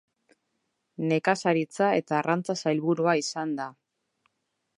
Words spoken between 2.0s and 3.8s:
eta Arrantza sailburua izan da.